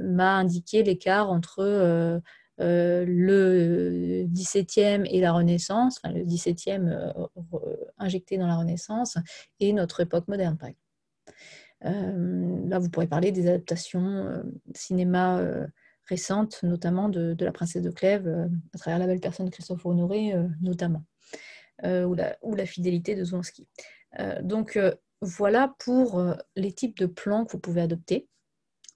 m'a 0.03 0.37
indiqué 0.37 0.83
l'écart 0.83 1.31
entre 1.31 2.21
euh, 2.61 3.05
le 3.07 4.25
17e 4.25 5.07
et 5.09 5.21
la 5.21 5.33
Renaissance, 5.33 6.01
enfin, 6.03 6.13
le 6.13 6.25
17e 6.25 6.89
euh, 6.89 7.77
injecté 7.99 8.37
dans 8.37 8.49
la 8.49 8.57
Renaissance, 8.57 9.17
et 9.61 9.73
notre 9.73 10.01
époque 10.01 10.27
moderne, 10.29 10.57
par 10.57 10.71
euh, 11.85 12.69
là, 12.69 12.81
vous 12.81 12.91
pourrez 12.91 13.07
parler 13.07 13.31
des 13.31 13.47
adaptations 13.49 14.43
cinéma 14.75 15.41
récentes, 16.07 16.61
notamment 16.65 17.09
de, 17.09 17.37
La 17.39 17.53
Princesse 17.53 17.83
de 17.83 17.91
Clèves, 17.91 18.49
à 18.75 18.79
travers 18.79 18.99
la 18.99 19.07
belle 19.07 19.21
personne 19.21 19.47
de 19.47 19.51
Christophe 19.51 19.87
Honoré, 19.87 20.35
notamment, 20.61 21.05
ou 21.85 22.15
la, 22.15 22.37
ou, 22.43 22.57
la, 22.57 22.67
fidélité 22.67 23.15
de 23.15 23.23
Zwanski. 23.23 23.69
donc, 24.43 24.79
voilà 25.21 25.75
pour 25.79 26.25
les 26.57 26.73
types 26.73 26.99
de 26.99 27.07
plans 27.07 27.45
que 27.45 27.53
vous 27.53 27.61
pouvez 27.61 27.83
adopter. 27.83 28.29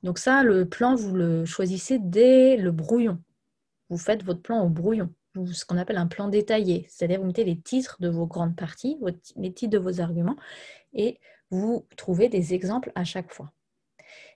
Donc 0.02 0.18
ça, 0.18 0.42
le 0.42 0.68
plan, 0.68 0.96
vous 0.96 1.14
le 1.14 1.44
choisissez 1.44 2.00
dès 2.00 2.56
le 2.56 2.72
brouillon 2.72 3.22
vous 3.92 3.98
faites 3.98 4.24
votre 4.24 4.40
plan 4.40 4.64
au 4.64 4.70
brouillon, 4.70 5.10
ce 5.52 5.66
qu'on 5.66 5.76
appelle 5.76 5.98
un 5.98 6.06
plan 6.06 6.28
détaillé, 6.28 6.86
c'est-à-dire 6.88 7.20
vous 7.20 7.26
mettez 7.26 7.44
les 7.44 7.60
titres 7.60 7.98
de 8.00 8.08
vos 8.08 8.26
grandes 8.26 8.56
parties, 8.56 8.98
les 9.36 9.52
titres 9.52 9.72
de 9.72 9.78
vos 9.78 10.00
arguments, 10.00 10.36
et 10.94 11.18
vous 11.50 11.86
trouvez 11.98 12.30
des 12.30 12.54
exemples 12.54 12.90
à 12.94 13.04
chaque 13.04 13.30
fois. 13.30 13.52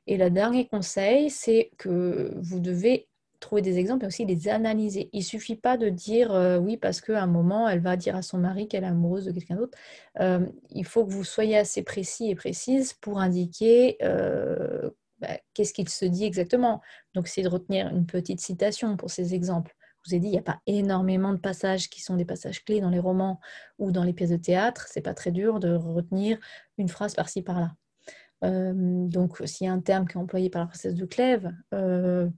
Et 0.07 0.19
le 0.19 0.29
dernier 0.29 0.69
conseil, 0.69 1.31
c'est 1.31 1.71
que 1.79 2.35
vous 2.37 2.61
devez 2.61 3.09
trouver 3.41 3.63
des 3.63 3.79
exemples 3.79 4.05
et 4.05 4.09
aussi 4.09 4.27
les 4.27 4.49
analyser. 4.49 5.09
Il 5.15 5.21
ne 5.21 5.25
suffit 5.25 5.57
pas 5.57 5.79
de 5.79 5.89
dire 5.89 6.33
euh, 6.33 6.59
oui 6.59 6.77
parce 6.77 7.01
qu'à 7.01 7.23
un 7.23 7.27
moment, 7.27 7.67
elle 7.67 7.81
va 7.81 7.97
dire 7.97 8.15
à 8.15 8.21
son 8.21 8.37
mari 8.37 8.69
qu'elle 8.69 8.85
est 8.85 8.89
amoureuse 8.89 9.25
de 9.25 9.33
quelqu'un 9.33 9.57
d'autre. 9.57 9.79
Euh, 10.21 10.47
il 10.71 10.85
faut 10.85 11.07
que 11.07 11.13
vous 11.13 11.25
soyez 11.25 11.57
assez 11.57 11.83
précis 11.83 12.31
et 12.31 12.35
précise 12.35 12.93
pour 12.93 13.21
indiquer 13.21 13.97
euh, 14.03 14.91
bah, 15.19 15.39
qu'est-ce 15.55 15.73
qu'il 15.73 15.89
se 15.89 16.05
dit 16.05 16.25
exactement? 16.25 16.81
Donc, 17.15 17.29
c'est 17.29 17.43
de 17.43 17.49
retenir 17.49 17.89
une 17.89 18.07
petite 18.07 18.41
citation 18.41 18.97
pour 18.97 19.11
ces 19.11 19.35
exemples. 19.35 19.75
Je 20.05 20.11
vous 20.11 20.17
ai 20.17 20.21
dit, 20.21 20.29
il 20.29 20.33
n'y 20.33 20.39
a 20.39 20.43
pas 20.43 20.61
énormément 20.67 21.33
de 21.33 21.39
passages 21.39 21.89
qui 21.91 22.01
sont 22.01 22.17
des 22.17 22.25
passages 22.25 22.65
clés 22.65 22.81
dans 22.81 22.91
les 22.91 23.01
romans 23.01 23.41
ou 23.79 23.91
dans 23.91 24.05
les 24.05 24.13
pièces 24.13 24.31
de 24.31 24.37
théâtre. 24.37 24.87
C'est 24.91 25.01
pas 25.01 25.15
très 25.15 25.33
dur 25.33 25.59
de 25.59 25.75
retenir 25.75 26.39
une 26.79 26.89
phrase 26.89 27.15
par-ci, 27.15 27.43
par-là. 27.43 27.73
Euh, 28.45 28.73
donc, 28.75 29.41
s'il 29.45 29.67
y 29.67 29.71
a 29.71 29.73
un 29.73 29.81
terme 29.81 30.07
qui 30.07 30.15
est 30.15 30.21
employé 30.21 30.51
par 30.51 30.63
la 30.63 30.67
princesse 30.67 30.95
de 30.95 31.07
Clèves, 31.07 31.51
euh, 31.73 32.29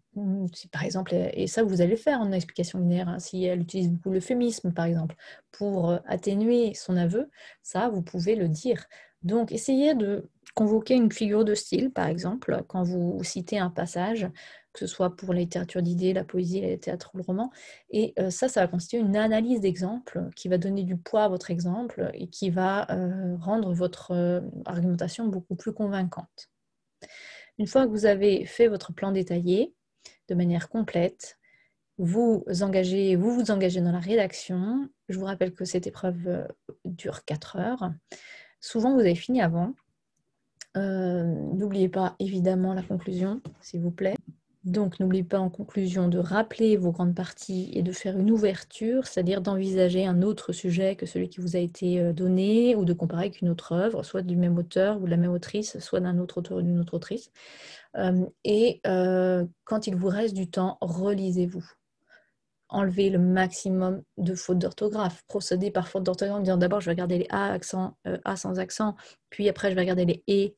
par 0.73 0.85
exemple, 0.85 1.15
et 1.15 1.47
ça 1.47 1.65
vous 1.65 1.81
allez 1.81 1.93
le 1.93 1.97
faire 1.97 2.21
en 2.21 2.31
explication 2.33 2.79
linéaire, 2.79 3.09
hein, 3.09 3.19
si 3.19 3.45
elle 3.45 3.61
utilise 3.61 3.91
beaucoup 3.91 4.11
l'euphémisme 4.11 4.73
par 4.73 4.85
exemple, 4.85 5.17
pour 5.51 5.91
euh, 5.91 5.99
atténuer 6.07 6.75
son 6.75 6.97
aveu, 6.97 7.31
ça 7.63 7.89
vous 7.89 8.03
pouvez 8.03 8.37
le 8.37 8.49
dire. 8.49 8.87
Donc, 9.23 9.51
essayez 9.51 9.95
de 9.95 10.31
convoquer 10.59 10.95
une 10.95 11.13
figure 11.13 11.45
de 11.45 11.55
style, 11.55 11.93
par 11.93 12.09
exemple, 12.09 12.65
quand 12.67 12.83
vous 12.83 13.23
citez 13.23 13.61
un 13.61 13.71
passage, 13.71 14.29
que 14.73 14.81
ce 14.81 14.89
soit 14.89 15.15
pour 15.15 15.33
la 15.33 15.39
littérature 15.39 15.83
d'idées, 15.83 16.13
la 16.13 16.25
poésie, 16.25 16.61
le 16.61 16.77
théâtre 16.77 17.13
ou 17.15 17.19
le 17.19 17.23
roman. 17.23 17.53
Et 17.91 18.13
euh, 18.19 18.31
ça, 18.31 18.49
ça 18.49 18.63
va 18.63 18.67
constituer 18.67 18.99
une 18.99 19.17
analyse 19.17 19.61
d'exemple 19.61 20.29
qui 20.35 20.49
va 20.49 20.59
donner 20.59 20.83
du 20.83 20.97
poids 20.97 21.23
à 21.23 21.29
votre 21.29 21.53
exemple 21.53 22.11
et 22.13 22.27
qui 22.27 22.51
va 22.51 22.91
euh, 22.91 23.37
rendre 23.37 23.73
votre 23.73 24.11
euh, 24.11 24.41
argumentation 24.65 25.29
beaucoup 25.29 25.55
plus 25.55 25.73
convaincante. 25.73 26.51
Une 27.59 27.69
fois 27.69 27.87
que 27.87 27.93
vous 27.93 28.07
avez 28.07 28.45
fait 28.45 28.67
votre 28.67 28.93
plan 28.93 29.13
détaillé 29.13 29.73
de 30.27 30.35
manière 30.35 30.69
complète, 30.69 31.39
vous 31.99 32.45
engagez, 32.63 33.15
vous 33.15 33.33
vous 33.33 33.53
engagez 33.53 33.81
dans 33.81 33.93
la 33.93 34.01
rédaction. 34.01 34.89
Je 35.09 35.21
vous 35.21 35.25
rappelle 35.25 35.55
que 35.55 35.65
cette 35.65 35.87
épreuve 35.87 36.49
dure 36.85 37.25
4 37.25 37.57
heures. 37.59 37.93
Souvent, 38.61 38.95
vous 38.95 39.01
avez 39.01 39.15
fini 39.15 39.41
avant. 39.41 39.75
Euh, 40.79 41.25
n'oubliez 41.55 41.89
pas 41.89 42.15
évidemment 42.19 42.73
la 42.73 42.83
conclusion, 42.83 43.41
s'il 43.61 43.81
vous 43.81 43.91
plaît. 43.91 44.15
Donc, 44.65 45.01
n'oubliez 45.01 45.25
pas 45.25 45.39
en 45.39 45.49
conclusion 45.49 46.09
de 46.09 46.19
rappeler 46.19 46.77
vos 46.77 46.93
grandes 46.93 47.15
parties 47.15 47.71
et 47.75 47.83
de 47.83 47.93
faire 47.93 48.19
une 48.19 48.31
ouverture, 48.31 49.07
c'est-à-dire 49.07 49.41
d'envisager 49.41 50.07
un 50.07 50.21
autre 50.23 50.53
sujet 50.53 50.95
que 50.95 51.07
celui 51.07 51.29
qui 51.29 51.41
vous 51.41 51.57
a 51.57 51.59
été 51.59 52.01
euh, 52.01 52.13
donné 52.13 52.77
ou 52.77 52.85
de 52.85 52.93
comparer 52.93 53.23
avec 53.23 53.41
une 53.41 53.49
autre 53.49 53.73
œuvre, 53.73 54.03
soit 54.03 54.23
du 54.23 54.37
même 54.37 54.59
auteur 54.59 55.01
ou 55.01 55.07
de 55.07 55.11
la 55.11 55.17
même 55.17 55.33
autrice, 55.33 55.79
soit 55.79 56.01
d'un 56.01 56.19
autre 56.19 56.39
auteur 56.39 56.59
ou 56.59 56.63
d'une 56.63 56.79
autre 56.79 56.95
autrice. 56.95 57.31
Euh, 57.97 58.27
et 58.45 58.81
quand 59.65 59.87
il 59.87 59.97
vous 59.97 60.09
reste 60.09 60.35
du 60.35 60.49
temps, 60.51 60.77
relisez-vous 60.81 61.65
enlever 62.69 63.09
le 63.09 63.19
maximum 63.19 64.03
de 64.19 64.35
fautes 64.35 64.59
d'orthographe, 64.59 65.25
procéder 65.27 65.71
par 65.71 65.89
faute 65.89 66.03
d'orthographe 66.03 66.39
en 66.39 66.43
disant 66.43 66.59
d'abord 66.59 66.81
je 66.81 66.87
vais 66.87 66.93
regarder 66.93 67.19
les 67.19 67.27
A, 67.31 67.53
accent, 67.53 67.97
A 68.25 68.37
sans 68.37 68.59
accent, 68.59 68.95
puis 69.31 69.49
après 69.49 69.71
je 69.71 69.75
vais 69.75 69.81
regarder 69.81 70.05
les 70.05 70.23
E, 70.29 70.55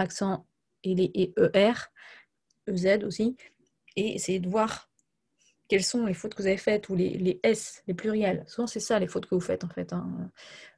accent 0.00 0.46
et 0.82 0.94
les 0.94 1.32
ER, 1.36 1.72
EZ 2.66 3.04
aussi, 3.04 3.36
et 3.96 4.14
essayer 4.14 4.40
de 4.40 4.48
voir 4.48 4.88
quelles 5.68 5.84
sont 5.84 6.06
les 6.06 6.14
fautes 6.14 6.34
que 6.34 6.42
vous 6.42 6.48
avez 6.48 6.56
faites 6.56 6.88
ou 6.88 6.96
les, 6.96 7.38
S, 7.42 7.82
les 7.86 7.94
pluriels. 7.94 8.44
Souvent 8.48 8.66
c'est 8.66 8.80
ça 8.80 8.98
les 8.98 9.06
fautes 9.06 9.26
que 9.26 9.34
vous 9.34 9.40
faites 9.40 9.62
en 9.62 9.68
fait. 9.68 9.92
Hein. 9.92 10.30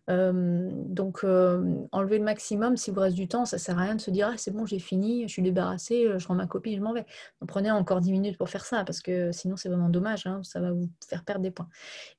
Donc, 0.09 1.25
enlever 1.25 2.19
le 2.19 2.25
maximum, 2.25 2.77
si 2.77 2.91
vous 2.91 3.01
reste 3.01 3.17
du 3.17 3.29
temps, 3.29 3.45
ça 3.45 3.59
sert 3.59 3.79
à 3.79 3.83
rien 3.83 3.95
de 3.95 4.01
se 4.01 4.11
dire 4.11 4.31
ah, 4.33 4.37
c'est 4.37 4.51
bon, 4.51 4.67
j'ai 4.67 4.79
fini, 4.79 5.23
je 5.23 5.33
suis 5.33 5.43
débarrassé, 5.43 6.07
euh, 6.07 6.19
je 6.19 6.27
rends 6.27 6.35
ma 6.35 6.47
copie, 6.47 6.77
je 6.77 6.81
m'en 6.81 6.93
vais. 6.93 7.07
Donc, 7.41 7.49
prenez 7.49 7.71
encore 7.71 8.01
10 8.01 8.13
minutes 8.13 8.39
pour 8.39 8.49
faire 8.49 8.65
ça, 8.65 8.85
parce 8.85 9.01
que 9.01 9.33
sinon, 9.33 9.57
c'est 9.57 9.69
vraiment 9.69 9.89
dommage, 9.89 10.27
hein, 10.27 10.41
ça 10.43 10.61
va 10.61 10.73
vous 10.73 10.89
faire 11.09 11.25
perdre 11.25 11.43
des 11.43 11.51
points. 11.51 11.69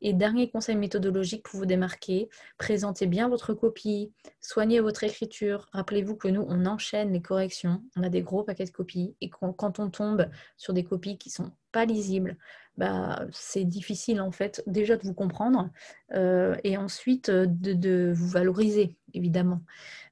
Et 0.01 0.13
dernier 0.13 0.49
conseil 0.49 0.75
méthodologique 0.75 1.43
pour 1.43 1.59
vous 1.59 1.65
démarquer 1.65 2.29
présentez 2.57 3.07
bien 3.07 3.27
votre 3.29 3.53
copie, 3.53 4.11
soignez 4.39 4.79
votre 4.79 5.03
écriture. 5.03 5.67
Rappelez-vous 5.73 6.15
que 6.15 6.27
nous, 6.27 6.45
on 6.47 6.65
enchaîne 6.65 7.11
les 7.13 7.21
corrections, 7.21 7.83
on 7.95 8.03
a 8.03 8.09
des 8.09 8.21
gros 8.21 8.43
paquets 8.43 8.65
de 8.65 8.71
copies, 8.71 9.15
et 9.21 9.29
quand 9.29 9.79
on 9.79 9.89
tombe 9.89 10.29
sur 10.57 10.73
des 10.73 10.83
copies 10.83 11.17
qui 11.17 11.29
sont 11.29 11.51
pas 11.71 11.85
lisibles, 11.85 12.37
bah, 12.77 13.25
c'est 13.31 13.65
difficile 13.65 14.19
en 14.19 14.31
fait 14.31 14.63
déjà 14.65 14.97
de 14.97 15.03
vous 15.03 15.13
comprendre 15.13 15.69
euh, 16.13 16.55
et 16.63 16.77
ensuite 16.77 17.29
euh, 17.29 17.45
de, 17.47 18.11
vous 18.15 18.27
valoriser 18.27 18.95
évidemment. 19.13 19.61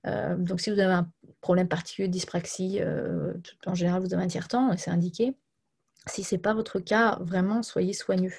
Euh, 0.06 0.36
donc 0.38 0.62
si 0.62 0.70
vous 0.70 0.80
avez 0.80 0.94
un 0.94 1.10
problème 1.42 1.68
particulier 1.68 2.08
dyspraxie, 2.08 2.80
en 3.66 3.74
général 3.74 4.02
vous 4.02 4.14
avez 4.14 4.24
un 4.24 4.28
tiers-temps 4.28 4.72
et 4.72 4.78
c'est 4.78 4.92
indiqué. 4.92 5.34
Si 6.08 6.24
ce 6.24 6.36
n'est 6.36 6.42
pas 6.42 6.54
votre 6.54 6.80
cas, 6.80 7.18
vraiment 7.22 7.64
soyez 7.64 7.94
soigneux. 7.94 8.34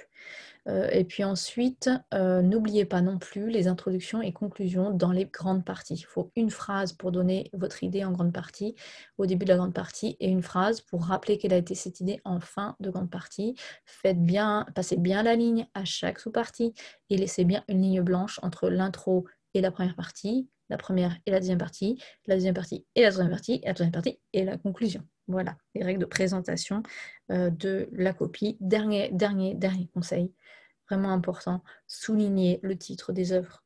Euh, 0.69 0.88
et 0.92 1.04
puis 1.04 1.25
ensuite, 1.25 1.90
euh, 2.14 2.40
n'oubliez 2.40 2.85
pas 2.85 3.00
non 3.00 3.19
plus 3.19 3.50
les 3.50 3.66
introductions 3.66 4.23
et 4.23 4.33
conclusions 4.33 4.90
dans 4.90 5.11
les 5.11 5.26
grandes 5.26 5.64
parties. 5.64 5.95
Il 5.95 6.04
faut 6.04 6.31
une 6.37 6.50
phrase 6.50 6.92
pour 6.92 7.11
donner 7.11 7.50
votre 7.52 7.83
idée 7.83 8.04
en 8.04 8.12
grande 8.12 8.33
partie, 8.33 8.75
au 9.19 9.26
début 9.26 9.45
de 9.45 9.50
la 9.50 9.57
grande 9.57 9.75
partie, 9.75 10.16
et 10.21 10.28
une 10.28 10.42
phrase 10.42 10.81
pour 10.81 11.04
rappeler 11.04 11.38
quelle 11.38 11.52
a 11.52 11.57
été 11.57 11.75
cette 11.75 12.00
idée 12.00 12.21
en 12.25 12.40
fin 12.40 12.76
de 12.81 12.90
grande 12.90 13.11
partie. 13.11 13.57
Faites 13.87 14.25
bien, 14.25 14.66
passez 14.75 14.97
bien 14.97 15.23
la 15.23 15.35
ligne 15.35 15.66
à 15.75 15.85
chaque 15.85 16.21
sous-partie 16.21 16.75
et 17.11 17.16
laissez 17.16 17.45
bien 17.45 17.64
une 17.69 17.83
ligne 17.83 18.02
blanche 18.02 18.38
entre 18.42 18.69
l'intro 18.69 19.26
et 19.54 19.61
la 19.61 19.71
première 19.71 19.97
partie, 19.97 20.49
la 20.71 20.78
première 20.78 21.16
et 21.26 21.31
la 21.31 21.40
deuxième 21.40 21.59
partie, 21.59 22.00
la 22.26 22.37
deuxième 22.37 22.54
partie 22.54 22.87
et 22.95 23.02
la 23.02 23.11
troisième 23.11 23.31
partie, 23.33 23.61
et 23.62 23.66
la 23.66 23.75
troisième 23.75 23.92
partie 23.92 24.21
et 24.33 24.45
la 24.45 24.57
conclusion. 24.59 25.02
Voilà, 25.29 25.57
les 25.75 25.85
règles 25.85 26.00
de 26.00 26.07
présentation 26.07 26.83
euh, 27.31 27.50
de 27.50 27.88
la 27.93 28.12
copie. 28.12 28.57
Dernier, 28.61 29.11
dernier, 29.12 29.55
dernier 29.55 29.88
conseil, 29.95 30.33
vraiment 30.88 31.11
important, 31.11 31.62
soulignez 31.87 32.59
le 32.62 32.76
titre 32.76 33.12
des 33.12 33.33
œuvres. 33.33 33.62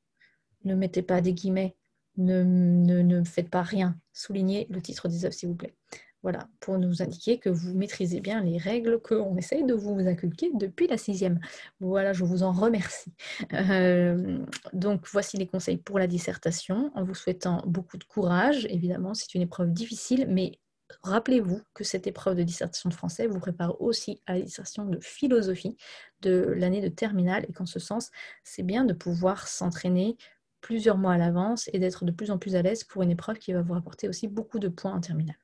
Ne 0.64 0.75
mettez 0.75 1.02
pas 1.02 1.20
des 1.20 1.32
guillemets, 1.32 1.76
ne, 2.16 2.42
ne, 2.42 3.25
faites 3.25 3.50
pas 3.50 3.62
rien. 3.62 3.98
Soulignez 4.12 4.66
le 4.70 4.80
titre 4.80 5.08
des 5.08 5.25
œuvres, 5.25 5.34
s'il 5.34 5.48
vous 5.48 5.54
plaît. 5.54 5.75
Voilà, 6.22 6.48
pour 6.60 6.76
nous 6.78 7.02
indiquer 7.02 7.38
que 7.38 7.48
vous 7.48 7.75
maîtrisez 7.75 8.20
bien 8.20 8.42
les 8.42 8.58
règles 8.58 9.00
qu'on 9.00 9.36
essaye 9.36 9.64
de 9.64 9.75
vous 9.75 9.96
inculquer 10.08 10.50
depuis 10.54 10.88
la 10.88 10.98
sixième. 10.98 11.38
Voilà, 11.78 12.12
je 12.12 12.25
vous 12.25 12.42
en 12.42 12.52
remercie. 12.52 13.12
Euh, 13.52 14.44
donc, 14.72 15.06
voici 15.12 15.36
les 15.36 15.46
conseils 15.46 15.76
pour 15.76 15.98
la 15.98 16.08
dissertation, 16.08 16.90
en 16.94 17.04
vous 17.04 17.14
souhaitant 17.14 17.62
beaucoup 17.66 17.96
de 17.96 18.04
courage. 18.04 18.66
Évidemment, 18.70 19.14
c'est 19.14 19.34
une 19.34 19.42
épreuve 19.42 19.72
difficile, 19.72 20.26
mais 20.28 20.58
rappelez-vous 21.02 21.61
que 21.75 21.85
cette 21.85 22.07
épreuve 22.07 22.37
de 22.37 22.43
dissertation 22.43 22.88
de 22.88 22.95
français 22.95 23.26
vous 23.26 23.38
prépare 23.38 23.81
aussi 23.81 24.23
à 24.26 24.35
la 24.35 24.43
dissertation 24.43 24.85
de 24.85 24.99
philosophie 25.00 25.76
de 26.23 26.52
l'année 26.57 26.81
de 26.81 26.88
terminale 26.88 27.45
et 27.49 27.52
qu'en 27.52 27.66
ce 27.66 27.78
sens, 27.78 28.11
c'est 28.45 28.62
bien 28.62 28.85
de 28.85 28.93
pouvoir 28.93 29.49
s'entraîner 29.49 30.16
plusieurs 30.61 30.99
mois 30.99 31.12
à 31.12 31.19
l'avance 31.19 31.71
et 31.73 31.78
d'être 31.78 32.05
de 32.05 32.12
plus 32.12 32.31
en 32.31 32.38
plus 32.38 32.57
à 32.57 32.62
l'aise 32.62 32.85
pour 32.85 33.02
une 33.02 33.11
épreuve 33.11 33.38
qui 33.38 33.52
va 33.52 33.62
vous 33.62 33.75
rapporter 33.75 34.09
aussi 34.09 34.28
beaucoup 34.28 34.59
de 34.59 34.69
points 34.69 34.93
en 34.95 35.00
terminale. 35.00 35.37